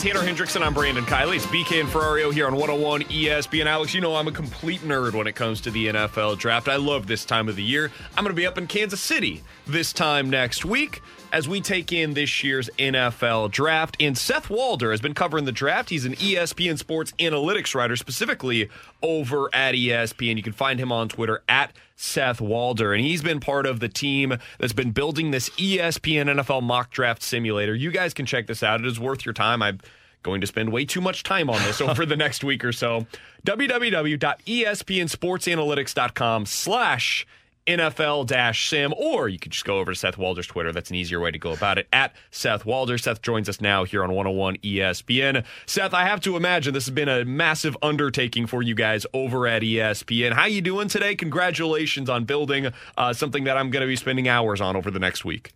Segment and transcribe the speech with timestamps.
[0.00, 0.62] Tanner Hendrickson.
[0.62, 1.36] I'm Brandon Kiley.
[1.36, 3.66] It's BK and Ferrario here on 101 ESPN.
[3.66, 6.68] Alex, you know I'm a complete nerd when it comes to the NFL draft.
[6.68, 7.92] I love this time of the year.
[8.16, 11.02] I'm going to be up in Kansas City this time next week
[11.34, 13.98] as we take in this year's NFL draft.
[14.00, 15.90] And Seth Walder has been covering the draft.
[15.90, 18.70] He's an ESPN sports analytics writer, specifically
[19.02, 20.38] over at ESPN.
[20.38, 22.94] You can find him on Twitter at Seth Walder.
[22.94, 27.22] And he's been part of the team that's been building this ESPN NFL mock draft
[27.22, 27.74] simulator.
[27.74, 28.80] You guys can check this out.
[28.80, 29.62] It is worth your time.
[29.62, 29.80] I'm
[30.22, 33.06] going to spend way too much time on this over the next week or so.
[33.46, 37.26] www.espnsportsanalytics.com slash
[37.66, 40.72] NFL dash sim, or you could just go over to Seth Walder's Twitter.
[40.72, 41.88] That's an easier way to go about it.
[41.92, 42.98] At Seth Walder.
[42.98, 45.44] Seth joins us now here on 101 ESPN.
[45.66, 49.46] Seth, I have to imagine this has been a massive undertaking for you guys over
[49.46, 50.32] at ESPN.
[50.32, 51.14] How you doing today?
[51.14, 54.98] Congratulations on building uh, something that I'm going to be spending hours on over the
[54.98, 55.52] next week.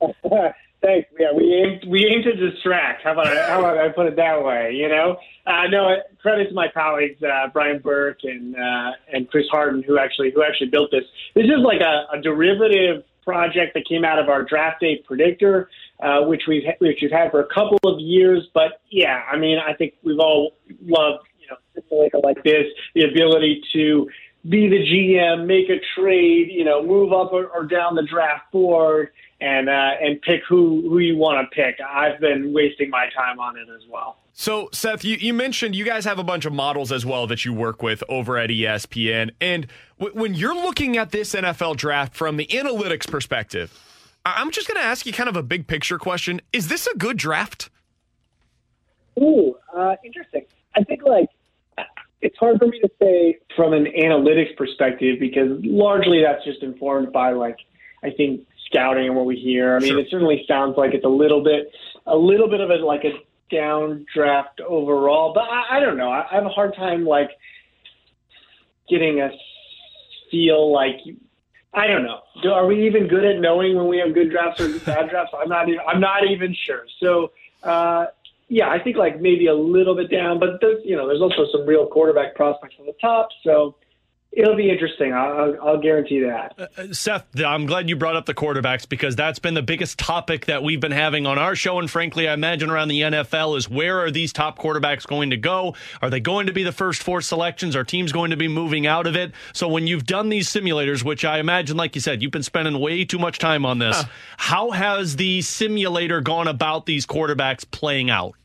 [0.82, 1.08] Thanks.
[1.18, 3.02] Yeah, we aim we aim to distract.
[3.02, 4.72] How about I, how about I put it that way?
[4.72, 9.46] You know, uh, no credit to my colleagues uh, Brian Burke and uh, and Chris
[9.50, 11.04] Harden who actually who actually built this.
[11.34, 15.68] This is like a, a derivative project that came out of our draft day predictor,
[16.02, 18.48] uh, which we've which we've had for a couple of years.
[18.54, 22.64] But yeah, I mean, I think we've all loved you know like this,
[22.94, 24.08] the ability to
[24.48, 28.50] be the GM, make a trade, you know, move up or, or down the draft
[28.52, 29.10] board
[29.40, 31.76] and uh, and pick who who you want to pick.
[31.80, 34.18] I've been wasting my time on it as well.
[34.32, 37.44] So, Seth, you, you mentioned you guys have a bunch of models as well that
[37.44, 39.30] you work with over at ESPN.
[39.40, 39.66] And
[39.98, 43.78] w- when you're looking at this NFL draft from the analytics perspective,
[44.24, 46.40] I'm just going to ask you kind of a big picture question.
[46.52, 47.68] Is this a good draft?
[49.18, 50.46] Ooh, uh, interesting.
[50.74, 51.28] I think, like,
[52.22, 57.12] it's hard for me to say from an analytics perspective because largely that's just informed
[57.12, 57.56] by, like,
[58.02, 59.76] I think scouting and what we hear.
[59.76, 60.00] I mean, sure.
[60.00, 61.72] it certainly sounds like it's a little bit,
[62.06, 63.12] a little bit of a like a
[63.50, 65.32] down draft overall.
[65.34, 66.10] But I, I don't know.
[66.10, 67.30] I, I have a hard time like
[68.88, 69.30] getting a
[70.30, 71.00] feel like.
[71.72, 72.20] I don't know.
[72.42, 75.32] Do, are we even good at knowing when we have good drafts or bad drafts?
[75.38, 75.68] I'm not.
[75.68, 76.84] Even, I'm not even sure.
[77.00, 77.32] So,
[77.62, 78.06] uh,
[78.50, 81.46] yeah, I think like maybe a little bit down, but there's, you know, there's also
[81.52, 83.28] some real quarterback prospects on the top.
[83.44, 83.76] So,
[84.32, 85.12] It'll be interesting.
[85.12, 86.54] I'll, I'll guarantee that.
[86.56, 89.98] Uh, uh, Seth, I'm glad you brought up the quarterbacks because that's been the biggest
[89.98, 91.80] topic that we've been having on our show.
[91.80, 95.36] And frankly, I imagine around the NFL is where are these top quarterbacks going to
[95.36, 95.74] go?
[96.00, 97.74] Are they going to be the first four selections?
[97.74, 99.32] Are teams going to be moving out of it?
[99.52, 102.78] So when you've done these simulators, which I imagine, like you said, you've been spending
[102.78, 104.08] way too much time on this, huh.
[104.36, 108.36] how has the simulator gone about these quarterbacks playing out?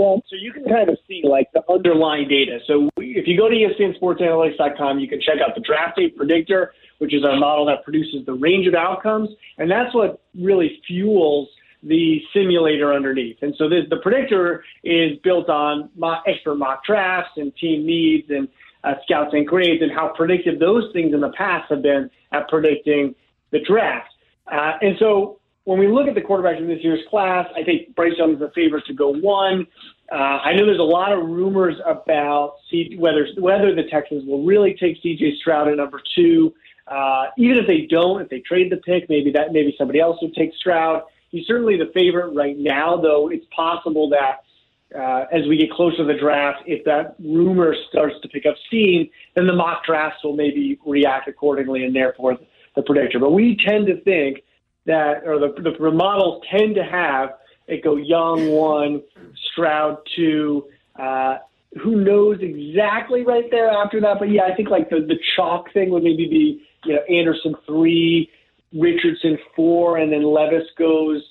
[0.00, 2.58] Well, so you can kind of see like the underlying data.
[2.66, 7.12] So if you go to ESPNSportsAnalytics.com, you can check out the draft day predictor, which
[7.12, 9.28] is our model that produces the range of outcomes,
[9.58, 11.48] and that's what really fuels
[11.82, 13.36] the simulator underneath.
[13.42, 18.30] And so the, the predictor is built on mock, expert mock drafts and team needs
[18.30, 18.48] and
[18.84, 22.48] uh, scouts and grades and how predictive those things in the past have been at
[22.48, 23.14] predicting
[23.50, 24.08] the draft.
[24.50, 27.94] Uh, and so when we look at the quarterbacks in this year's class, I think
[27.94, 29.66] Bryce Young is the favorite to go one.
[30.10, 34.44] Uh, I know there's a lot of rumors about C- whether whether the Texans will
[34.44, 35.36] really take C.J.
[35.40, 36.54] Stroud at number two.
[36.88, 40.18] Uh, even if they don't, if they trade the pick, maybe that maybe somebody else
[40.22, 41.02] would take Stroud.
[41.30, 44.42] He's certainly the favorite right now, though it's possible that
[44.98, 48.56] uh, as we get closer to the draft, if that rumor starts to pick up
[48.66, 52.36] steam, then the mock drafts will maybe react accordingly, and therefore
[52.74, 53.20] the predictor.
[53.20, 54.42] But we tend to think
[54.90, 57.30] that, or the, the models tend to have
[57.70, 59.02] it go Young one,
[59.52, 60.66] Stroud two.
[60.98, 61.38] Uh,
[61.80, 64.18] who knows exactly right there after that?
[64.18, 67.54] But yeah, I think like the the chalk thing would maybe be you know Anderson
[67.66, 68.28] three,
[68.74, 71.22] Richardson four, and then Levis goes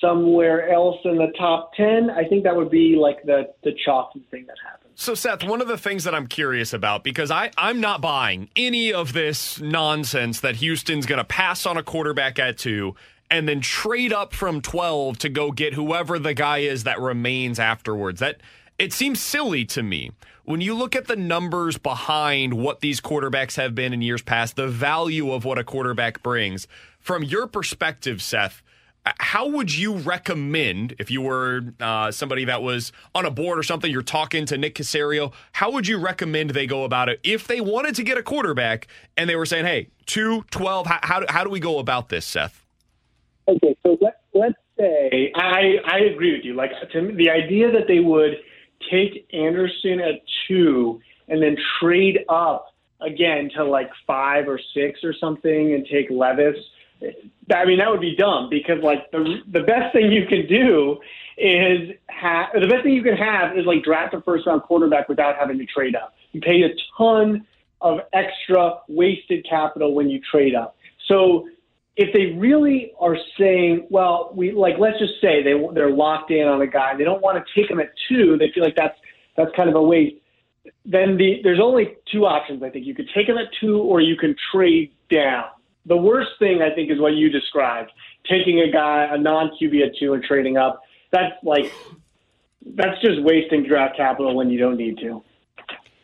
[0.00, 2.10] somewhere else in the top ten.
[2.10, 4.83] I think that would be like the the chalky thing that happens.
[4.96, 8.48] So, Seth, one of the things that I'm curious about, because I, I'm not buying
[8.54, 12.94] any of this nonsense that Houston's going to pass on a quarterback at two
[13.28, 17.58] and then trade up from 12 to go get whoever the guy is that remains
[17.58, 18.20] afterwards.
[18.20, 18.40] That
[18.78, 20.12] it seems silly to me.
[20.44, 24.56] When you look at the numbers behind what these quarterbacks have been in years past,
[24.56, 26.68] the value of what a quarterback brings,
[27.00, 28.62] from your perspective, Seth,
[29.18, 33.62] how would you recommend if you were uh, somebody that was on a board or
[33.62, 37.46] something you're talking to nick caserio how would you recommend they go about it if
[37.46, 38.86] they wanted to get a quarterback
[39.16, 42.24] and they were saying hey 2 12 how, how, how do we go about this
[42.24, 42.64] seth?
[43.46, 46.54] Okay so let, let's say i i agree with you.
[46.54, 48.36] Like the idea that they would
[48.90, 55.14] take anderson at two and then trade up again to like five or six or
[55.18, 56.56] something and take levis
[57.02, 60.98] I mean, that would be dumb because like the the best thing you can do
[61.36, 65.08] is have the best thing you can have is like draft a first round quarterback
[65.08, 66.14] without having to trade up.
[66.32, 67.46] You pay a ton
[67.80, 70.76] of extra wasted capital when you trade up.
[71.06, 71.48] So
[71.96, 76.48] if they really are saying, well, we like let's just say they they're locked in
[76.48, 78.98] on a guy, they don't want to take him at two, they feel like that's
[79.36, 80.16] that's kind of a waste.
[80.86, 82.62] Then the there's only two options.
[82.62, 85.44] I think you could take him at two, or you can trade down
[85.86, 87.90] the worst thing I think is what you described:
[88.28, 90.82] taking a guy, a non QB at two, and trading up.
[91.10, 91.72] That's like
[92.74, 95.22] that's just wasting draft capital when you don't need to.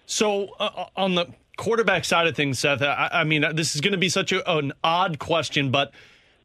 [0.07, 3.81] So uh, uh on the quarterback side of things, Seth, I, I mean, this is
[3.81, 5.93] going to be such a, an odd question, but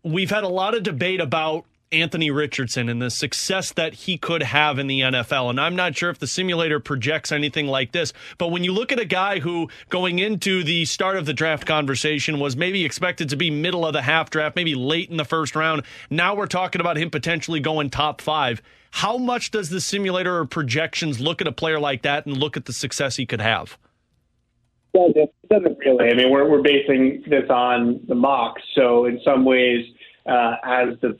[0.04, 4.44] we've had a lot of debate about Anthony Richardson and the success that he could
[4.44, 5.50] have in the NFL.
[5.50, 8.92] And I'm not sure if the simulator projects anything like this, but when you look
[8.92, 13.30] at a guy who going into the start of the draft conversation was maybe expected
[13.30, 16.48] to be middle of the half draft, maybe late in the first round, now we're
[16.48, 18.62] talking about him potentially going top five.
[18.92, 22.58] How much does the simulator or projections look at a player like that and look
[22.58, 23.78] at the success he could have?
[24.94, 26.10] It doesn't really.
[26.10, 28.62] I mean, we're, we're basing this on the mocks.
[28.74, 29.86] So, in some ways,
[30.26, 31.20] uh, as the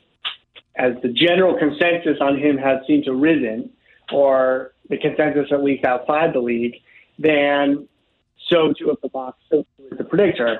[0.78, 3.70] as the general consensus on him has seemed to risen,
[4.12, 6.76] or the consensus at least outside the league,
[7.18, 7.88] then
[8.48, 10.58] so too of the box, so too is the predictor.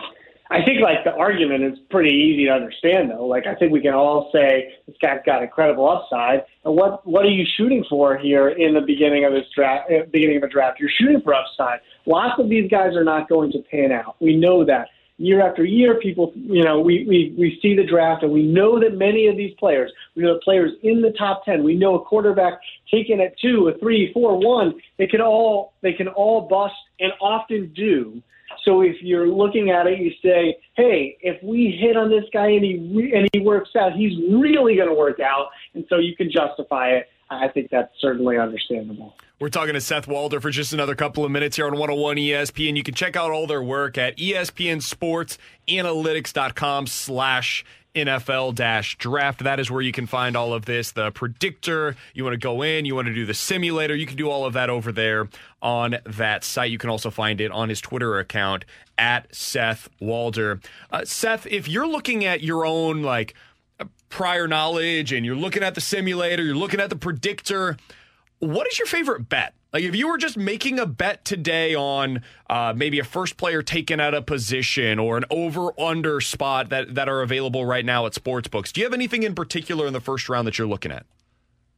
[0.48, 3.26] I think like the argument is pretty easy to understand though.
[3.26, 6.44] Like I think we can all say this guy's got incredible upside.
[6.64, 9.90] And what what are you shooting for here in the beginning of this draft?
[9.90, 11.80] Uh, beginning of a draft, you're shooting for upside.
[12.06, 14.16] Lots of these guys are not going to pan out.
[14.20, 18.22] We know that year after year, people, you know, we, we, we see the draft
[18.22, 21.44] and we know that many of these players, we know the players in the top
[21.44, 22.60] 10, we know a quarterback
[22.90, 27.12] taken at two, a three, four, one, they can all, they can all bust and
[27.20, 28.22] often do.
[28.64, 32.48] So if you're looking at it, you say, hey, if we hit on this guy
[32.48, 35.48] and he, and he works out, he's really going to work out.
[35.74, 37.08] And so you can justify it.
[37.30, 39.14] I think that's certainly understandable.
[39.38, 42.74] We're talking to Seth Walder for just another couple of minutes here on 101 ESPN.
[42.74, 47.62] You can check out all their work at espnsportsanalytics.com slash
[47.94, 49.44] NFL dash draft.
[49.44, 50.92] That is where you can find all of this.
[50.92, 54.16] The predictor, you want to go in, you want to do the simulator, you can
[54.16, 55.28] do all of that over there
[55.60, 56.70] on that site.
[56.70, 58.64] You can also find it on his Twitter account
[58.96, 60.60] at Seth Walder.
[60.90, 63.34] Uh, Seth, if you're looking at your own like
[64.08, 67.76] prior knowledge and you're looking at the simulator, you're looking at the predictor,
[68.38, 69.54] what is your favorite bet?
[69.72, 73.62] Like if you were just making a bet today on uh, maybe a first player
[73.62, 78.06] taken out of position or an over under spot that, that are available right now
[78.06, 80.66] at sports books, do you have anything in particular in the first round that you're
[80.66, 81.04] looking at?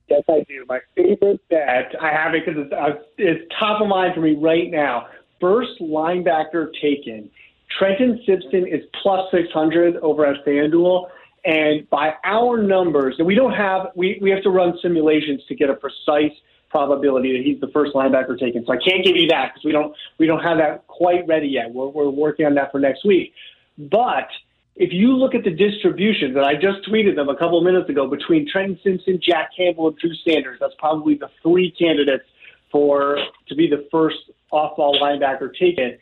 [0.09, 0.65] Yes, I do.
[0.69, 4.37] My favorite bet, I have it because it's, uh, it's top of mind for me
[4.37, 5.09] right now.
[5.41, 7.31] First linebacker taken.
[7.79, 11.09] Trenton Simpson is plus 600 over at FanDuel.
[11.45, 15.55] And by our numbers, and we don't have, we, we have to run simulations to
[15.55, 16.33] get a precise
[16.71, 18.65] probability that he's the first linebacker taken.
[18.67, 21.49] So I can't give you that because we don't we don't have that quite ready
[21.49, 21.73] yet.
[21.73, 23.33] We're we're working on that for next week.
[23.79, 24.29] But
[24.77, 27.91] if you look at the distribution that I just tweeted them a couple of minutes
[27.91, 32.25] ago between Trenton Simpson, Jack Campbell, and Drew Sanders, that's probably the three candidates
[32.71, 34.19] for to be the first
[34.51, 35.99] off-ball linebacker taken.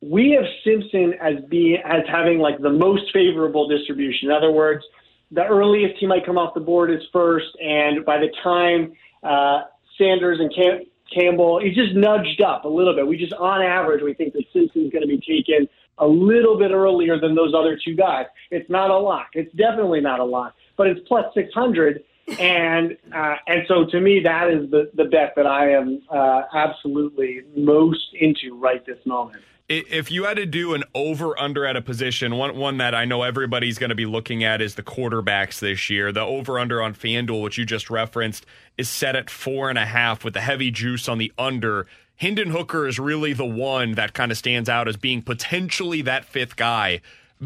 [0.00, 4.30] We have Simpson as being as having like the most favorable distribution.
[4.30, 4.84] In other words,
[5.30, 9.62] the earliest he might come off the board is first, and by the time uh,
[10.02, 13.06] Sanders and Cam- Campbell, he's just nudged up a little bit.
[13.06, 15.68] We just, on average, we think that Simpson's going to be taken
[15.98, 18.26] a little bit earlier than those other two guys.
[18.50, 19.28] It's not a lock.
[19.34, 22.02] It's definitely not a lock, but it's plus 600.
[22.38, 26.42] And uh, and so to me, that is the, the bet that I am uh,
[26.54, 31.76] absolutely most into right this moment if you had to do an over under at
[31.76, 34.82] a position, one one that I know everybody's going to be looking at is the
[34.82, 36.12] quarterbacks this year.
[36.12, 38.44] The over under on FanDuel, which you just referenced,
[38.76, 41.86] is set at four and a half with the heavy juice on the under.
[42.16, 46.24] Hendon Hooker is really the one that kind of stands out as being potentially that
[46.24, 47.00] fifth guy.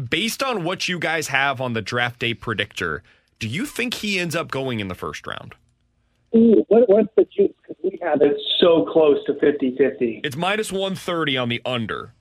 [0.09, 3.03] Based on what you guys have on the draft day predictor,
[3.39, 5.55] do you think he ends up going in the first round?
[6.35, 7.53] Ooh, what, what's the juice?
[7.61, 10.21] Because we have it so close to 50 50.
[10.23, 12.13] It's minus 130 on the under.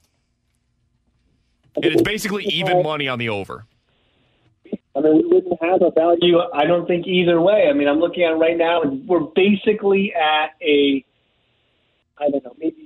[1.76, 3.64] And it's basically even money on the over.
[4.96, 7.66] I mean, we wouldn't have a value, I don't think, either way.
[7.68, 11.04] I mean, I'm looking at it right now, and we're basically at a,
[12.16, 12.85] I don't know, maybe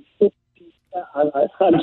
[1.15, 1.31] I'm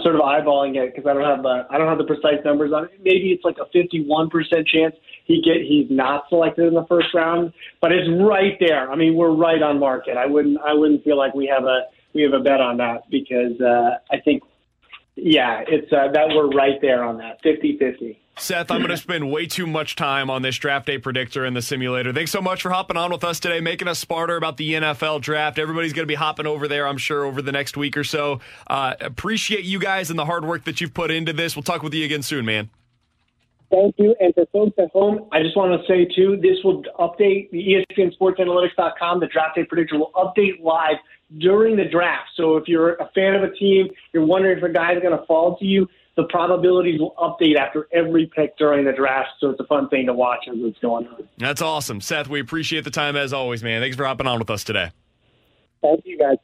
[0.03, 2.73] sort of eyeballing it because I don't have the I don't have the precise numbers
[2.73, 3.01] on it.
[3.03, 7.15] Maybe it's like a 51 percent chance he get he's not selected in the first
[7.15, 8.91] round, but it's right there.
[8.91, 10.17] I mean, we're right on market.
[10.17, 11.85] I wouldn't I wouldn't feel like we have a
[12.15, 14.43] we have a bet on that because uh, I think
[15.17, 18.17] yeah, it's uh, that we're right there on that 50-50.
[18.41, 21.55] Seth, I'm going to spend way too much time on this draft day predictor in
[21.55, 22.13] the simulator.
[22.13, 25.21] Thanks so much for hopping on with us today, making us smarter about the NFL
[25.21, 25.59] draft.
[25.59, 28.41] Everybody's going to be hopping over there, I'm sure, over the next week or so.
[28.67, 31.57] Uh, appreciate you guys and the hard work that you've put into this.
[31.57, 32.71] We'll talk with you again soon, man.
[33.71, 34.15] Thank you.
[34.19, 37.85] And for folks at home, I just want to say, too, this will update the
[37.91, 39.21] ESPN Sports Analytics.com.
[39.21, 40.97] The draft day predictor will update live
[41.37, 42.31] during the draft.
[42.35, 45.25] So if you're a fan of a team, you're wondering if a guy's going to
[45.27, 45.87] fall to you,
[46.19, 49.29] the probabilities will update after every pick during the draft.
[49.39, 51.29] So it's a fun thing to watch as it's going on.
[51.39, 52.01] That's awesome.
[52.01, 53.81] Seth, we appreciate the time as always, man.
[53.81, 54.91] Thanks for hopping on with us today.
[55.81, 56.39] Thank you, guys.